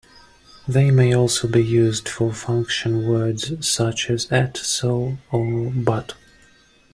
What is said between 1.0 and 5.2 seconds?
also be used for function words such as 'at', 'so'